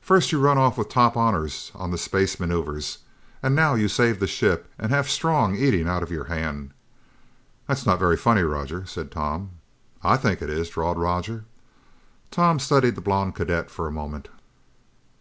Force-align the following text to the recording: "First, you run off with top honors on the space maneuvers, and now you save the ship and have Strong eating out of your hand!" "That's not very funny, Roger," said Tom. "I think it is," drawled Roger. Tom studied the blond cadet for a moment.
"First, 0.00 0.32
you 0.32 0.40
run 0.40 0.58
off 0.58 0.76
with 0.76 0.88
top 0.88 1.16
honors 1.16 1.70
on 1.76 1.92
the 1.92 1.96
space 1.96 2.40
maneuvers, 2.40 2.98
and 3.40 3.54
now 3.54 3.76
you 3.76 3.86
save 3.86 4.18
the 4.18 4.26
ship 4.26 4.68
and 4.80 4.90
have 4.90 5.08
Strong 5.08 5.54
eating 5.54 5.86
out 5.86 6.02
of 6.02 6.10
your 6.10 6.24
hand!" 6.24 6.72
"That's 7.68 7.86
not 7.86 8.00
very 8.00 8.16
funny, 8.16 8.42
Roger," 8.42 8.84
said 8.86 9.12
Tom. 9.12 9.50
"I 10.02 10.16
think 10.16 10.42
it 10.42 10.50
is," 10.50 10.70
drawled 10.70 10.98
Roger. 10.98 11.44
Tom 12.32 12.58
studied 12.58 12.96
the 12.96 13.00
blond 13.00 13.36
cadet 13.36 13.70
for 13.70 13.86
a 13.86 13.92
moment. 13.92 14.26